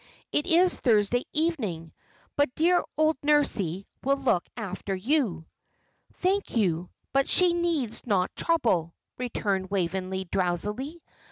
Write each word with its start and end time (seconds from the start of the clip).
"It 0.31 0.47
is 0.47 0.75
Thursday 0.79 1.25
evening. 1.31 1.93
But 2.35 2.55
dear 2.55 2.83
old 2.97 3.17
Nursie 3.21 3.85
will 4.03 4.17
look 4.17 4.43
after 4.57 4.95
you." 4.95 5.45
"Thank 6.15 6.57
you. 6.57 6.89
But 7.13 7.29
she 7.29 7.53
need 7.53 8.01
not 8.07 8.35
trouble," 8.35 8.95
returned 9.19 9.69
Waveney, 9.69 10.23
drowsily. 10.25 11.03